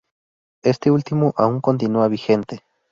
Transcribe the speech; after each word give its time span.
Este 0.63 0.89
último 0.89 1.31
aun 1.37 1.59
continua 1.61 2.07
vigente. 2.07 2.63